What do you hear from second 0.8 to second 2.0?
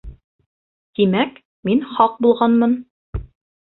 Тимәк, мин